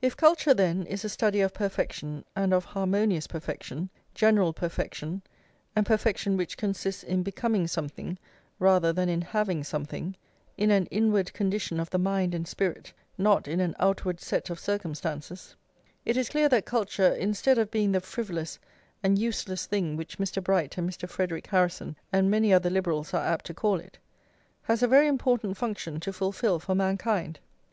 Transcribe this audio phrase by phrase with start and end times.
[0.00, 5.22] If culture, then, is a study of perfection, and of harmonious perfection, general perfection,
[5.74, 8.16] and perfection which consists in becoming something
[8.60, 10.14] rather than in having something,
[10.56, 14.60] in an inward condition of the mind and spirit, not in an outward set of
[14.60, 15.56] circumstances,
[16.04, 18.60] it is clear that culture, instead of being the frivolous
[19.02, 20.40] and useless thing which Mr.
[20.40, 21.10] Bright, and Mr.
[21.10, 23.98] Frederic Harrison, and many other liberals are apt to call it,
[24.62, 27.40] has a very important function to fulfil for mankind.